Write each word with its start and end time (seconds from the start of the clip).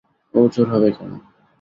ও 0.33 0.41
চোর 0.53 0.67
হবে 0.73 0.89
কেন? 0.97 1.11